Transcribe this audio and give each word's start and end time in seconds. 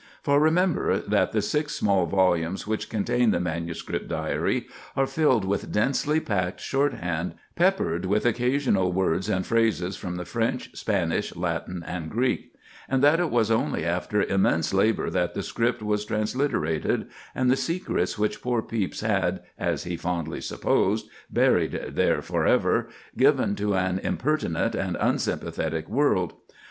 For 0.23 0.39
remember 0.39 0.97
that 0.97 1.31
the 1.31 1.43
six 1.43 1.75
small 1.75 2.07
volumes 2.07 2.65
which 2.65 2.89
contain 2.89 3.29
the 3.29 3.39
manuscript 3.39 4.07
diary 4.07 4.65
are 4.97 5.05
filled 5.05 5.45
with 5.45 5.71
densely 5.71 6.19
packed 6.19 6.59
short 6.59 6.95
hand, 6.95 7.35
peppered 7.55 8.05
with 8.05 8.25
occasional 8.25 8.91
words 8.91 9.29
and 9.29 9.45
phrases 9.45 9.95
from 9.97 10.15
the 10.15 10.25
French, 10.25 10.75
Spanish, 10.75 11.35
Latin, 11.35 11.83
and 11.85 12.09
Greek; 12.09 12.51
and 12.89 13.03
that 13.03 13.19
it 13.19 13.29
was 13.29 13.51
only 13.51 13.85
after 13.85 14.23
immense 14.23 14.73
labor 14.73 15.11
that 15.11 15.35
the 15.35 15.43
script 15.43 15.83
was 15.83 16.03
transliterated, 16.03 17.07
and 17.35 17.51
the 17.51 17.55
secrets 17.55 18.17
which 18.17 18.41
poor 18.41 18.63
Pepys 18.63 19.01
had, 19.01 19.41
as 19.59 19.83
he 19.83 19.97
fondly 19.97 20.41
supposed, 20.41 21.11
buried 21.29 21.79
there 21.89 22.23
forever, 22.23 22.89
given 23.17 23.53
to 23.53 23.75
an 23.75 23.99
impertinent 23.99 24.73
and 24.73 24.97
unsympathetic 24.99 25.87
world. 25.87 26.33